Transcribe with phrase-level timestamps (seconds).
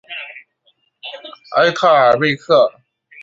[1.57, 2.73] 埃特尔贝克。